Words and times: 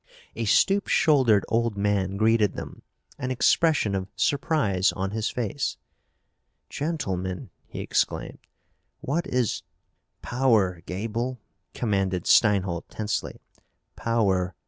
A 0.35 0.45
stoop 0.45 0.87
shouldered 0.87 1.45
old 1.47 1.77
man 1.77 2.17
greeted 2.17 2.53
them, 2.55 2.81
an 3.19 3.29
expression 3.29 3.93
of 3.93 4.07
surprise 4.15 4.91
on 4.93 5.11
his 5.11 5.29
face. 5.29 5.77
"Gentlemen!" 6.71 7.51
he 7.67 7.81
exclaimed. 7.81 8.39
"What 9.01 9.27
is" 9.27 9.61
"Power, 10.23 10.81
Gaeble!" 10.87 11.39
commanded 11.75 12.23
Steinholt 12.23 12.85
tensely. 12.89 13.41
"Power! 13.95 14.55